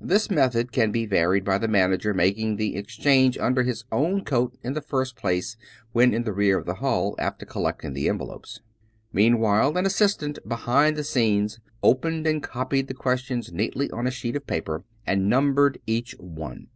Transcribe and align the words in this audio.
This 0.00 0.30
method 0.30 0.72
can 0.72 0.90
be 0.90 1.04
varied 1.04 1.44
by 1.44 1.58
the 1.58 1.68
manager 1.68 2.14
making 2.14 2.56
the 2.56 2.76
exchange 2.76 3.36
under 3.36 3.62
his 3.62 3.84
own 3.92 4.24
coat 4.24 4.56
in 4.62 4.72
the 4.72 4.80
first 4.80 5.16
place 5.16 5.58
when 5.92 6.14
in 6.14 6.24
the 6.24 6.32
rear 6.32 6.56
of 6.58 6.64
the 6.64 6.76
hall 6.76 7.14
after 7.18 7.44
collect 7.44 7.84
ing 7.84 7.92
the 7.92 8.08
envelopes. 8.08 8.62
Meanwhile 9.12 9.76
an 9.76 9.84
assistant 9.84 10.38
behind 10.48 10.96
the 10.96 11.04
scenes 11.04 11.60
opened 11.82 12.26
and 12.26 12.42
copied 12.42 12.86
the 12.88 12.94
questions 12.94 13.52
neatly 13.52 13.90
on 13.90 14.06
a 14.06 14.10
sheet 14.10 14.34
of 14.34 14.46
paper, 14.46 14.82
and 15.06 15.28
num 15.28 15.54
bered 15.54 15.76
each 15.86 16.14
one. 16.18 16.68